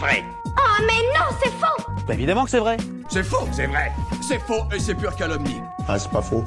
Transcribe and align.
vrai. 0.00 0.24
Oh 0.46 0.82
mais 0.86 1.02
non, 1.14 1.26
c'est 1.42 1.50
faux 1.50 1.92
Bah 2.08 2.14
évidemment 2.14 2.44
que 2.44 2.50
c'est 2.50 2.58
vrai. 2.58 2.78
C'est 3.10 3.22
faux, 3.22 3.46
c'est 3.52 3.66
vrai. 3.66 3.92
C'est 4.26 4.38
faux 4.38 4.64
et 4.74 4.80
c'est 4.80 4.94
pure 4.94 5.14
calomnie. 5.14 5.60
Ah, 5.86 5.98
c'est 5.98 6.10
pas 6.10 6.22
faux. 6.22 6.42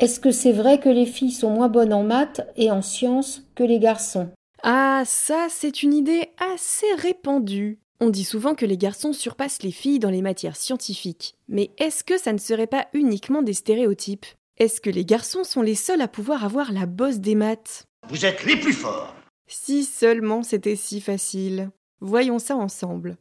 Est-ce 0.00 0.18
que 0.18 0.32
c'est 0.32 0.52
vrai 0.52 0.80
que 0.80 0.88
les 0.88 1.06
filles 1.06 1.30
sont 1.30 1.50
moins 1.50 1.68
bonnes 1.68 1.92
en 1.92 2.02
maths 2.02 2.40
et 2.56 2.70
en 2.70 2.82
sciences 2.82 3.42
que 3.54 3.62
les 3.62 3.78
garçons? 3.78 4.30
Ah, 4.62 5.02
ça, 5.06 5.46
c'est 5.50 5.82
une 5.82 5.94
idée 5.94 6.30
assez 6.38 6.86
répandue. 6.98 7.78
On 8.00 8.10
dit 8.10 8.24
souvent 8.24 8.54
que 8.54 8.66
les 8.66 8.78
garçons 8.78 9.12
surpassent 9.12 9.62
les 9.62 9.72
filles 9.72 9.98
dans 9.98 10.10
les 10.10 10.22
matières 10.22 10.56
scientifiques. 10.56 11.36
Mais 11.48 11.70
est-ce 11.78 12.02
que 12.02 12.18
ça 12.18 12.32
ne 12.32 12.38
serait 12.38 12.66
pas 12.66 12.86
uniquement 12.92 13.42
des 13.42 13.52
stéréotypes? 13.52 14.26
Est-ce 14.58 14.80
que 14.80 14.90
les 14.90 15.04
garçons 15.04 15.44
sont 15.44 15.62
les 15.62 15.74
seuls 15.74 16.00
à 16.00 16.08
pouvoir 16.08 16.44
avoir 16.44 16.72
la 16.72 16.86
bosse 16.86 17.18
des 17.18 17.34
maths? 17.34 17.84
Vous 18.08 18.24
êtes 18.24 18.44
les 18.44 18.56
plus 18.56 18.72
forts. 18.72 19.14
Si 19.52 19.82
seulement 19.82 20.44
c'était 20.44 20.76
si 20.76 21.00
facile. 21.00 21.70
Voyons 22.00 22.38
ça 22.38 22.54
ensemble. 22.54 23.16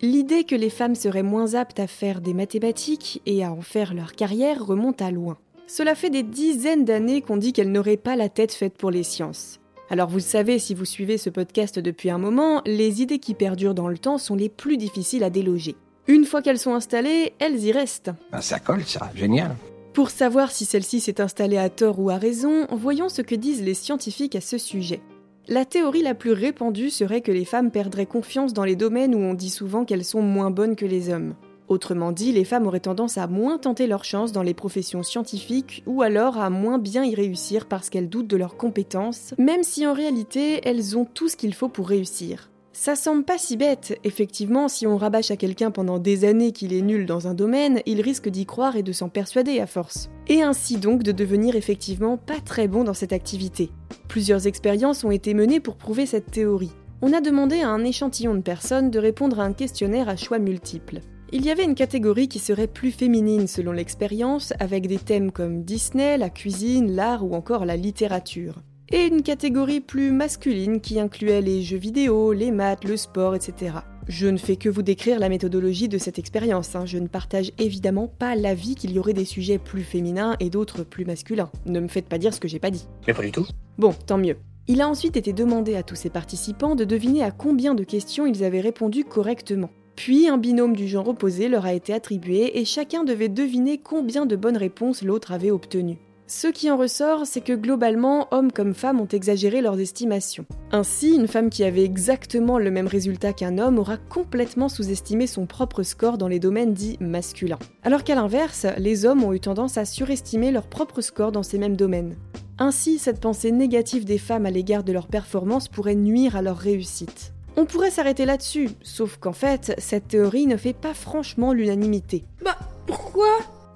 L'idée 0.00 0.44
que 0.44 0.54
les 0.54 0.70
femmes 0.70 0.94
seraient 0.94 1.22
moins 1.22 1.52
aptes 1.52 1.78
à 1.78 1.86
faire 1.86 2.22
des 2.22 2.32
mathématiques 2.32 3.20
et 3.26 3.44
à 3.44 3.52
en 3.52 3.60
faire 3.60 3.92
leur 3.92 4.12
carrière 4.12 4.64
remonte 4.64 5.02
à 5.02 5.10
loin. 5.10 5.36
Cela 5.66 5.94
fait 5.94 6.08
des 6.08 6.22
dizaines 6.22 6.86
d'années 6.86 7.20
qu'on 7.20 7.36
dit 7.36 7.52
qu'elles 7.52 7.70
n'auraient 7.70 7.98
pas 7.98 8.16
la 8.16 8.30
tête 8.30 8.54
faite 8.54 8.78
pour 8.78 8.90
les 8.90 9.02
sciences. 9.02 9.60
Alors 9.90 10.08
vous 10.08 10.16
le 10.16 10.22
savez, 10.22 10.58
si 10.58 10.72
vous 10.72 10.86
suivez 10.86 11.18
ce 11.18 11.28
podcast 11.28 11.78
depuis 11.78 12.08
un 12.08 12.18
moment, 12.18 12.62
les 12.64 13.02
idées 13.02 13.18
qui 13.18 13.34
perdurent 13.34 13.74
dans 13.74 13.88
le 13.88 13.98
temps 13.98 14.16
sont 14.16 14.34
les 14.34 14.48
plus 14.48 14.78
difficiles 14.78 15.24
à 15.24 15.30
déloger. 15.30 15.76
Une 16.06 16.24
fois 16.24 16.40
qu'elles 16.40 16.58
sont 16.58 16.72
installées, 16.72 17.34
elles 17.38 17.62
y 17.62 17.70
restent. 17.70 18.12
Ben, 18.32 18.40
ça 18.40 18.60
colle, 18.60 18.84
ça. 18.84 19.10
Génial. 19.14 19.54
Pour 19.92 20.08
savoir 20.08 20.52
si 20.52 20.64
celle-ci 20.64 21.00
s'est 21.00 21.20
installée 21.20 21.58
à 21.58 21.68
tort 21.68 22.00
ou 22.00 22.08
à 22.08 22.16
raison, 22.16 22.66
voyons 22.70 23.10
ce 23.10 23.20
que 23.20 23.34
disent 23.34 23.62
les 23.62 23.74
scientifiques 23.74 24.36
à 24.36 24.40
ce 24.40 24.56
sujet. 24.56 25.02
La 25.48 25.64
théorie 25.64 26.02
la 26.02 26.16
plus 26.16 26.32
répandue 26.32 26.90
serait 26.90 27.20
que 27.20 27.30
les 27.30 27.44
femmes 27.44 27.70
perdraient 27.70 28.04
confiance 28.04 28.52
dans 28.52 28.64
les 28.64 28.74
domaines 28.74 29.14
où 29.14 29.18
on 29.18 29.32
dit 29.32 29.50
souvent 29.50 29.84
qu'elles 29.84 30.04
sont 30.04 30.20
moins 30.20 30.50
bonnes 30.50 30.74
que 30.74 30.84
les 30.84 31.08
hommes. 31.08 31.34
Autrement 31.68 32.10
dit, 32.10 32.32
les 32.32 32.44
femmes 32.44 32.66
auraient 32.66 32.80
tendance 32.80 33.16
à 33.16 33.28
moins 33.28 33.56
tenter 33.56 33.86
leur 33.86 34.02
chance 34.02 34.32
dans 34.32 34.42
les 34.42 34.54
professions 34.54 35.04
scientifiques 35.04 35.84
ou 35.86 36.02
alors 36.02 36.38
à 36.38 36.50
moins 36.50 36.78
bien 36.78 37.04
y 37.04 37.14
réussir 37.14 37.66
parce 37.66 37.90
qu'elles 37.90 38.08
doutent 38.08 38.26
de 38.26 38.36
leurs 38.36 38.56
compétences, 38.56 39.34
même 39.38 39.62
si 39.62 39.86
en 39.86 39.92
réalité 39.92 40.62
elles 40.64 40.98
ont 40.98 41.04
tout 41.04 41.28
ce 41.28 41.36
qu'il 41.36 41.54
faut 41.54 41.68
pour 41.68 41.88
réussir. 41.88 42.50
Ça 42.72 42.96
semble 42.96 43.22
pas 43.24 43.38
si 43.38 43.56
bête, 43.56 43.98
effectivement, 44.02 44.66
si 44.66 44.84
on 44.84 44.96
rabâche 44.96 45.30
à 45.30 45.36
quelqu'un 45.36 45.70
pendant 45.70 46.00
des 46.00 46.24
années 46.24 46.50
qu'il 46.50 46.74
est 46.74 46.82
nul 46.82 47.06
dans 47.06 47.28
un 47.28 47.34
domaine, 47.34 47.82
il 47.86 48.00
risque 48.00 48.28
d'y 48.28 48.46
croire 48.46 48.76
et 48.76 48.82
de 48.82 48.92
s'en 48.92 49.08
persuader 49.08 49.60
à 49.60 49.66
force. 49.68 50.10
Et 50.26 50.42
ainsi 50.42 50.76
donc 50.76 51.04
de 51.04 51.12
devenir 51.12 51.54
effectivement 51.54 52.16
pas 52.16 52.40
très 52.44 52.66
bon 52.66 52.82
dans 52.82 52.94
cette 52.94 53.12
activité. 53.12 53.70
Plusieurs 54.08 54.46
expériences 54.46 55.04
ont 55.04 55.10
été 55.10 55.34
menées 55.34 55.60
pour 55.60 55.76
prouver 55.76 56.06
cette 56.06 56.30
théorie. 56.30 56.72
On 57.02 57.12
a 57.12 57.20
demandé 57.20 57.60
à 57.60 57.68
un 57.68 57.84
échantillon 57.84 58.34
de 58.34 58.40
personnes 58.40 58.90
de 58.90 58.98
répondre 58.98 59.40
à 59.40 59.44
un 59.44 59.52
questionnaire 59.52 60.08
à 60.08 60.16
choix 60.16 60.38
multiples. 60.38 61.00
Il 61.32 61.44
y 61.44 61.50
avait 61.50 61.64
une 61.64 61.74
catégorie 61.74 62.28
qui 62.28 62.38
serait 62.38 62.68
plus 62.68 62.92
féminine 62.92 63.48
selon 63.48 63.72
l'expérience, 63.72 64.54
avec 64.60 64.86
des 64.86 64.98
thèmes 64.98 65.32
comme 65.32 65.64
Disney, 65.64 66.16
la 66.16 66.30
cuisine, 66.30 66.94
l'art 66.94 67.24
ou 67.24 67.34
encore 67.34 67.64
la 67.64 67.76
littérature. 67.76 68.62
Et 68.90 69.06
une 69.06 69.22
catégorie 69.22 69.80
plus 69.80 70.12
masculine 70.12 70.80
qui 70.80 71.00
incluait 71.00 71.42
les 71.42 71.62
jeux 71.62 71.76
vidéo, 71.76 72.32
les 72.32 72.52
maths, 72.52 72.84
le 72.84 72.96
sport, 72.96 73.34
etc. 73.34 73.78
Je 74.06 74.28
ne 74.28 74.36
fais 74.36 74.54
que 74.54 74.68
vous 74.68 74.82
décrire 74.82 75.18
la 75.18 75.28
méthodologie 75.28 75.88
de 75.88 75.98
cette 75.98 76.20
expérience, 76.20 76.76
hein. 76.76 76.86
je 76.86 76.98
ne 76.98 77.08
partage 77.08 77.50
évidemment 77.58 78.06
pas 78.06 78.36
l'avis 78.36 78.76
qu'il 78.76 78.92
y 78.92 79.00
aurait 79.00 79.12
des 79.12 79.24
sujets 79.24 79.58
plus 79.58 79.82
féminins 79.82 80.36
et 80.38 80.48
d'autres 80.48 80.84
plus 80.84 81.04
masculins. 81.04 81.50
Ne 81.66 81.80
me 81.80 81.88
faites 81.88 82.08
pas 82.08 82.18
dire 82.18 82.32
ce 82.32 82.38
que 82.38 82.46
j'ai 82.46 82.60
pas 82.60 82.70
dit. 82.70 82.86
Mais 83.08 83.14
pas 83.14 83.22
du 83.22 83.32
tout. 83.32 83.48
Bon, 83.78 83.92
tant 84.06 84.18
mieux. 84.18 84.36
Il 84.68 84.80
a 84.80 84.88
ensuite 84.88 85.16
été 85.16 85.32
demandé 85.32 85.76
à 85.76 85.82
tous 85.82 85.96
ces 85.96 86.10
participants 86.10 86.74
de 86.74 86.84
deviner 86.84 87.22
à 87.22 87.30
combien 87.30 87.74
de 87.74 87.84
questions 87.84 88.26
ils 88.26 88.42
avaient 88.42 88.60
répondu 88.60 89.04
correctement. 89.04 89.70
Puis 89.96 90.28
un 90.28 90.38
binôme 90.38 90.74
du 90.74 90.88
genre 90.88 91.08
opposé 91.08 91.48
leur 91.48 91.66
a 91.66 91.72
été 91.72 91.92
attribué 91.92 92.58
et 92.58 92.64
chacun 92.64 93.04
devait 93.04 93.28
deviner 93.28 93.78
combien 93.78 94.26
de 94.26 94.34
bonnes 94.34 94.56
réponses 94.56 95.02
l'autre 95.02 95.32
avait 95.32 95.50
obtenues. 95.50 95.98
Ce 96.28 96.48
qui 96.48 96.70
en 96.72 96.76
ressort, 96.76 97.24
c'est 97.24 97.40
que 97.40 97.52
globalement, 97.52 98.26
hommes 98.32 98.50
comme 98.50 98.74
femmes 98.74 99.00
ont 99.00 99.06
exagéré 99.06 99.60
leurs 99.60 99.78
estimations. 99.78 100.44
Ainsi, 100.72 101.14
une 101.14 101.28
femme 101.28 101.50
qui 101.50 101.62
avait 101.62 101.84
exactement 101.84 102.58
le 102.58 102.72
même 102.72 102.88
résultat 102.88 103.32
qu'un 103.32 103.58
homme 103.58 103.78
aura 103.78 103.96
complètement 103.96 104.68
sous-estimé 104.68 105.28
son 105.28 105.46
propre 105.46 105.84
score 105.84 106.18
dans 106.18 106.26
les 106.26 106.40
domaines 106.40 106.74
dits 106.74 106.96
masculins. 106.98 107.60
Alors 107.84 108.02
qu'à 108.02 108.16
l'inverse, 108.16 108.66
les 108.76 109.06
hommes 109.06 109.22
ont 109.22 109.32
eu 109.32 109.38
tendance 109.38 109.78
à 109.78 109.84
surestimer 109.84 110.50
leur 110.50 110.66
propre 110.66 111.00
score 111.00 111.30
dans 111.30 111.44
ces 111.44 111.58
mêmes 111.58 111.76
domaines. 111.76 112.16
Ainsi, 112.58 112.98
cette 112.98 113.20
pensée 113.20 113.52
négative 113.52 114.06
des 114.06 114.16
femmes 114.16 114.46
à 114.46 114.50
l'égard 114.50 114.82
de 114.82 114.92
leur 114.92 115.08
performance 115.08 115.68
pourrait 115.68 115.94
nuire 115.94 116.36
à 116.36 116.42
leur 116.42 116.56
réussite. 116.56 117.34
On 117.56 117.66
pourrait 117.66 117.90
s'arrêter 117.90 118.24
là-dessus, 118.24 118.70
sauf 118.82 119.18
qu'en 119.18 119.32
fait, 119.32 119.74
cette 119.78 120.08
théorie 120.08 120.46
ne 120.46 120.56
fait 120.56 120.72
pas 120.72 120.94
franchement 120.94 121.52
l'unanimité. 121.52 122.24
Bah, 122.42 122.56
pourquoi? 122.86 123.28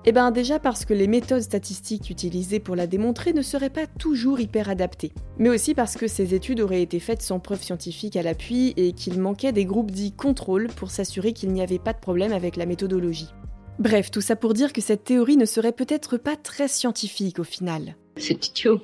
Eh 0.07 0.13
ben 0.13 0.31
déjà 0.31 0.59
parce 0.59 0.87
que 0.87 0.95
les 0.95 1.07
méthodes 1.07 1.43
statistiques 1.43 2.09
utilisées 2.09 2.59
pour 2.59 2.75
la 2.75 2.87
démontrer 2.87 3.35
ne 3.35 3.43
seraient 3.43 3.69
pas 3.69 3.87
toujours 3.87 4.41
hyper 4.41 4.71
adaptées. 4.71 5.13
Mais 5.39 5.51
aussi 5.51 5.75
parce 5.75 5.97
que 5.97 6.09
ces 6.09 6.35
études 6.35 6.61
auraient 6.61 6.81
été 6.81 7.01
faites 7.01 7.21
sans 7.21 7.39
preuve 7.39 7.63
scientifique 7.63 8.17
à 8.17 8.23
l'appui 8.23 8.73
et 8.79 8.93
qu'il 8.93 9.21
manquait 9.21 9.53
des 9.53 9.67
groupes 9.67 9.91
dits 9.91 10.13
contrôle 10.13 10.69
pour 10.69 10.91
s'assurer 10.91 11.35
qu'il 11.35 11.53
n'y 11.53 11.61
avait 11.61 11.79
pas 11.79 11.93
de 11.93 11.99
problème 11.99 12.33
avec 12.33 12.57
la 12.57 12.65
méthodologie. 12.65 13.29
Bref, 13.79 14.11
tout 14.11 14.23
ça 14.23 14.37
pour 14.37 14.55
dire 14.55 14.73
que 14.73 14.81
cette 14.81 15.05
théorie 15.05 15.37
ne 15.37 15.45
serait 15.45 15.73
peut-être 15.73 16.17
pas 16.17 16.37
très 16.37 16.69
scientifique 16.69 17.39
au 17.39 17.45
final. 17.45 17.97
C'est 18.21 18.47
idiot. 18.49 18.81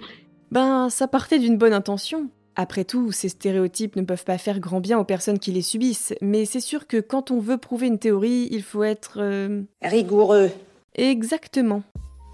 Ben, 0.50 0.88
ça 0.90 1.06
partait 1.06 1.38
d'une 1.38 1.58
bonne 1.58 1.72
intention. 1.72 2.28
Après 2.56 2.84
tout, 2.84 3.12
ces 3.12 3.28
stéréotypes 3.28 3.96
ne 3.96 4.02
peuvent 4.02 4.24
pas 4.24 4.38
faire 4.38 4.60
grand 4.60 4.80
bien 4.80 4.98
aux 4.98 5.04
personnes 5.04 5.38
qui 5.38 5.52
les 5.52 5.62
subissent, 5.62 6.14
mais 6.22 6.46
c'est 6.46 6.60
sûr 6.60 6.86
que 6.86 6.96
quand 6.96 7.30
on 7.30 7.38
veut 7.38 7.58
prouver 7.58 7.86
une 7.86 7.98
théorie, 7.98 8.48
il 8.50 8.62
faut 8.62 8.82
être... 8.82 9.18
euh, 9.18 9.62
Rigoureux. 9.82 10.50
Exactement. 10.94 11.82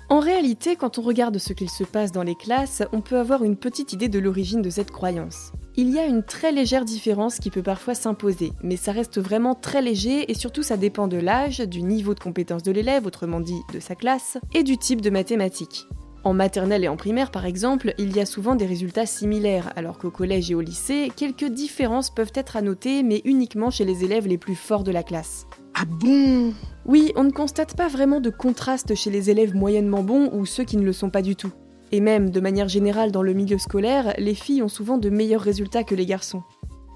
En 0.09 0.21
réalité, 0.21 0.77
quand 0.77 0.99
on 0.99 1.03
regarde 1.03 1.39
ce 1.39 1.55
qu'il 1.55 1.71
se 1.71 1.85
passe 1.85 2.13
dans 2.13 2.23
les 2.23 2.35
classes, 2.35 2.83
on 2.93 3.01
peut 3.01 3.17
avoir 3.19 3.43
une 3.45 3.57
petite 3.57 3.95
idée 3.95 4.09
de 4.09 4.19
l'origine 4.19 4.61
de 4.63 4.71
cette 4.71 4.91
croyance. 4.91 5.53
Il 5.75 5.91
y 5.91 5.99
a 5.99 6.05
une 6.05 6.23
très 6.23 6.53
légère 6.53 6.85
différence 6.85 7.39
qui 7.39 7.49
peut 7.51 7.63
parfois 7.63 7.95
s'imposer, 7.95 8.53
mais 8.63 8.77
ça 8.77 8.93
reste 8.93 9.19
vraiment 9.19 9.55
très 9.55 9.81
léger 9.81 10.31
et 10.31 10.35
surtout 10.35 10.63
ça 10.63 10.77
dépend 10.77 11.09
de 11.09 11.17
l'âge, 11.17 11.61
du 11.61 11.83
niveau 11.83 12.15
de 12.15 12.21
compétence 12.21 12.63
de 12.63 12.73
l'élève, 12.73 13.07
autrement 13.07 13.41
dit 13.41 13.63
de 13.73 13.81
sa 13.81 13.95
classe, 13.95 14.37
et 14.55 14.63
du 14.63 14.77
type 14.77 15.01
de 15.01 15.09
mathématiques. 15.11 15.87
En 16.25 16.35
maternelle 16.35 16.85
et 16.85 16.89
en 16.89 16.97
primaire, 16.97 17.33
par 17.33 17.47
exemple, 17.47 17.95
il 17.99 18.15
y 18.15 18.21
a 18.21 18.27
souvent 18.27 18.55
des 18.55 18.67
résultats 18.67 19.07
similaires, 19.07 19.73
alors 19.75 19.99
qu'au 19.99 20.13
collège 20.13 20.53
et 20.53 20.55
au 20.55 20.61
lycée, 20.61 21.11
quelques 21.17 21.47
différences 21.47 22.11
peuvent 22.11 22.33
être 22.35 22.57
à 22.57 22.63
noter, 22.63 23.03
mais 23.03 23.23
uniquement 23.25 23.71
chez 23.71 23.85
les 23.85 24.05
élèves 24.05 24.29
les 24.29 24.39
plus 24.39 24.55
forts 24.55 24.85
de 24.85 24.93
la 24.93 25.03
classe. 25.03 25.47
Ah 25.75 25.85
bon? 25.85 26.53
Oui, 26.87 27.13
on 27.17 27.25
ne 27.25 27.33
constate 27.33 27.77
pas 27.77 27.89
vraiment 27.89 28.21
de 28.21 28.31
contraste 28.31 28.95
chez 28.95 29.11
les 29.11 29.31
élèves 29.31 29.57
moyennement 29.57 30.05
bons 30.05 30.31
ou 30.33 30.47
ceux 30.47 30.65
qui 30.65 30.77
ne 30.77 30.85
le 30.85 30.93
sont 30.93 31.11
pas 31.11 31.23
du 31.23 31.35
tout. 31.35 31.53
Et 31.91 32.01
même, 32.01 32.31
de 32.31 32.41
manière 32.41 32.69
générale, 32.69 33.11
dans 33.11 33.23
le 33.23 33.33
milieu 33.33 33.59
scolaire, 33.59 34.15
les 34.17 34.35
filles 34.35 34.63
ont 34.63 34.69
souvent 34.69 34.99
de 34.99 35.11
meilleurs 35.11 35.43
résultats 35.43 35.83
que 35.83 35.95
les 35.97 36.07
garçons. 36.07 36.43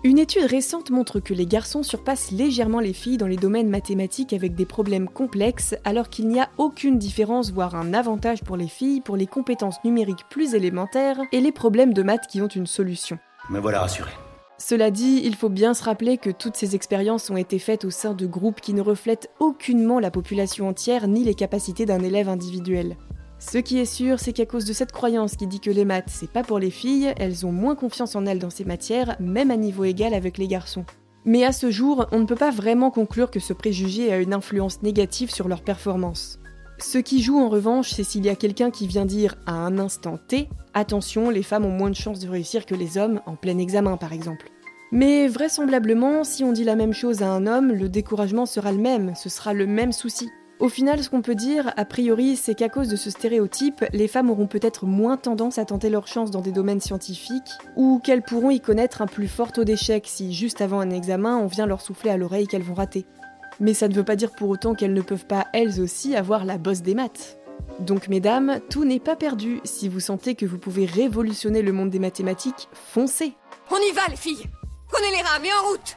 Une 0.06 0.20
étude 0.20 0.44
récente 0.44 0.90
montre 0.90 1.18
que 1.18 1.34
les 1.34 1.46
garçons 1.46 1.82
surpassent 1.82 2.30
légèrement 2.30 2.78
les 2.78 2.92
filles 2.92 3.16
dans 3.16 3.26
les 3.26 3.36
domaines 3.36 3.68
mathématiques 3.68 4.32
avec 4.32 4.54
des 4.54 4.64
problèmes 4.64 5.08
complexes, 5.08 5.74
alors 5.82 6.10
qu'il 6.10 6.28
n'y 6.28 6.38
a 6.38 6.48
aucune 6.58 6.96
différence, 6.96 7.50
voire 7.50 7.74
un 7.74 7.92
avantage 7.92 8.44
pour 8.44 8.56
les 8.56 8.68
filles 8.68 9.00
pour 9.00 9.16
les 9.16 9.26
compétences 9.26 9.82
numériques 9.82 10.24
plus 10.30 10.54
élémentaires 10.54 11.18
et 11.32 11.40
les 11.40 11.50
problèmes 11.50 11.92
de 11.92 12.04
maths 12.04 12.28
qui 12.28 12.40
ont 12.40 12.46
une 12.46 12.68
solution. 12.68 13.18
Me 13.50 13.58
voilà 13.58 13.80
rassuré. 13.80 14.12
Cela 14.58 14.92
dit, 14.92 15.22
il 15.24 15.34
faut 15.34 15.48
bien 15.48 15.74
se 15.74 15.82
rappeler 15.82 16.18
que 16.18 16.30
toutes 16.30 16.54
ces 16.54 16.76
expériences 16.76 17.28
ont 17.28 17.36
été 17.36 17.58
faites 17.58 17.84
au 17.84 17.90
sein 17.90 18.14
de 18.14 18.26
groupes 18.26 18.60
qui 18.60 18.74
ne 18.74 18.82
reflètent 18.82 19.28
aucunement 19.40 19.98
la 19.98 20.12
population 20.12 20.68
entière 20.68 21.08
ni 21.08 21.24
les 21.24 21.34
capacités 21.34 21.84
d'un 21.84 22.04
élève 22.04 22.28
individuel. 22.28 22.96
Ce 23.38 23.58
qui 23.58 23.78
est 23.78 23.84
sûr, 23.84 24.18
c'est 24.18 24.32
qu'à 24.32 24.46
cause 24.46 24.64
de 24.64 24.72
cette 24.72 24.92
croyance 24.92 25.36
qui 25.36 25.46
dit 25.46 25.60
que 25.60 25.70
les 25.70 25.84
maths, 25.84 26.08
c'est 26.08 26.30
pas 26.30 26.42
pour 26.42 26.58
les 26.58 26.70
filles, 26.70 27.12
elles 27.18 27.44
ont 27.44 27.52
moins 27.52 27.74
confiance 27.74 28.16
en 28.16 28.24
elles 28.24 28.38
dans 28.38 28.50
ces 28.50 28.64
matières, 28.64 29.16
même 29.20 29.50
à 29.50 29.56
niveau 29.56 29.84
égal 29.84 30.14
avec 30.14 30.38
les 30.38 30.48
garçons. 30.48 30.86
Mais 31.26 31.44
à 31.44 31.52
ce 31.52 31.70
jour, 31.70 32.06
on 32.12 32.20
ne 32.20 32.24
peut 32.24 32.34
pas 32.36 32.50
vraiment 32.50 32.90
conclure 32.90 33.30
que 33.30 33.40
ce 33.40 33.52
préjugé 33.52 34.12
a 34.12 34.18
une 34.18 34.32
influence 34.32 34.82
négative 34.82 35.30
sur 35.30 35.48
leur 35.48 35.62
performance. 35.62 36.38
Ce 36.78 36.98
qui 36.98 37.22
joue 37.22 37.38
en 37.38 37.48
revanche, 37.48 37.90
c'est 37.90 38.04
s'il 38.04 38.24
y 38.24 38.28
a 38.28 38.36
quelqu'un 38.36 38.70
qui 38.70 38.86
vient 38.86 39.06
dire 39.06 39.36
à 39.46 39.52
un 39.52 39.78
instant 39.78 40.18
T 40.28 40.48
Attention, 40.72 41.30
les 41.30 41.42
femmes 41.42 41.64
ont 41.64 41.70
moins 41.70 41.90
de 41.90 41.96
chances 41.96 42.20
de 42.20 42.28
réussir 42.28 42.66
que 42.66 42.74
les 42.74 42.98
hommes, 42.98 43.20
en 43.26 43.34
plein 43.34 43.58
examen 43.58 43.96
par 43.96 44.12
exemple. 44.12 44.50
Mais 44.92 45.26
vraisemblablement, 45.26 46.22
si 46.22 46.44
on 46.44 46.52
dit 46.52 46.64
la 46.64 46.76
même 46.76 46.92
chose 46.92 47.22
à 47.22 47.30
un 47.30 47.46
homme, 47.46 47.72
le 47.72 47.88
découragement 47.88 48.46
sera 48.46 48.72
le 48.72 48.78
même, 48.78 49.14
ce 49.14 49.28
sera 49.28 49.52
le 49.52 49.66
même 49.66 49.92
souci. 49.92 50.30
Au 50.58 50.70
final, 50.70 51.02
ce 51.02 51.10
qu'on 51.10 51.20
peut 51.20 51.34
dire, 51.34 51.70
a 51.76 51.84
priori, 51.84 52.34
c'est 52.34 52.54
qu'à 52.54 52.70
cause 52.70 52.88
de 52.88 52.96
ce 52.96 53.10
stéréotype, 53.10 53.84
les 53.92 54.08
femmes 54.08 54.30
auront 54.30 54.46
peut-être 54.46 54.86
moins 54.86 55.18
tendance 55.18 55.58
à 55.58 55.66
tenter 55.66 55.90
leur 55.90 56.06
chance 56.06 56.30
dans 56.30 56.40
des 56.40 56.52
domaines 56.52 56.80
scientifiques, 56.80 57.50
ou 57.76 58.00
qu'elles 58.02 58.22
pourront 58.22 58.50
y 58.50 58.60
connaître 58.60 59.02
un 59.02 59.06
plus 59.06 59.28
fort 59.28 59.52
taux 59.52 59.64
d'échec 59.64 60.04
si, 60.06 60.32
juste 60.32 60.62
avant 60.62 60.80
un 60.80 60.88
examen, 60.90 61.36
on 61.36 61.46
vient 61.46 61.66
leur 61.66 61.82
souffler 61.82 62.10
à 62.10 62.16
l'oreille 62.16 62.46
qu'elles 62.46 62.62
vont 62.62 62.72
rater. 62.72 63.04
Mais 63.60 63.74
ça 63.74 63.88
ne 63.88 63.94
veut 63.94 64.04
pas 64.04 64.16
dire 64.16 64.32
pour 64.32 64.48
autant 64.48 64.74
qu'elles 64.74 64.94
ne 64.94 65.02
peuvent 65.02 65.26
pas, 65.26 65.46
elles 65.52 65.78
aussi, 65.78 66.16
avoir 66.16 66.46
la 66.46 66.56
bosse 66.56 66.80
des 66.80 66.94
maths. 66.94 67.38
Donc 67.80 68.08
mesdames, 68.08 68.60
tout 68.70 68.86
n'est 68.86 68.98
pas 69.00 69.16
perdu. 69.16 69.60
Si 69.64 69.90
vous 69.90 70.00
sentez 70.00 70.36
que 70.36 70.46
vous 70.46 70.58
pouvez 70.58 70.86
révolutionner 70.86 71.60
le 71.60 71.72
monde 71.72 71.90
des 71.90 71.98
mathématiques, 71.98 72.68
foncez 72.72 73.34
On 73.70 73.76
y 73.76 73.94
va, 73.94 74.08
les 74.08 74.16
filles 74.16 74.46
Prenez 74.88 75.10
les 75.10 75.22
rames 75.22 75.44
et 75.44 75.52
en 75.52 75.68
route 75.68 75.96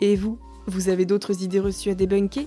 Et 0.00 0.16
vous 0.16 0.38
Vous 0.66 0.88
avez 0.88 1.04
d'autres 1.04 1.42
idées 1.42 1.60
reçues 1.60 1.90
à 1.90 1.94
débunker? 1.94 2.46